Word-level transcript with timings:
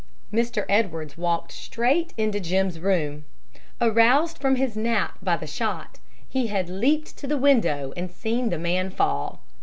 Mr. 0.33 0.65
Edwards 0.67 1.15
walked 1.15 1.51
straight 1.51 2.11
into 2.17 2.39
Jim's 2.39 2.79
room. 2.79 3.23
Aroused 3.79 4.39
from 4.39 4.55
his 4.55 4.75
nap 4.75 5.19
by 5.21 5.37
the 5.37 5.45
shot, 5.45 5.99
he 6.27 6.47
had 6.47 6.69
leaped 6.71 7.15
to 7.17 7.27
the 7.27 7.37
window 7.37 7.93
and 7.95 8.09
seen 8.11 8.49
the 8.49 8.57
man 8.57 8.89
fall. 8.89 9.41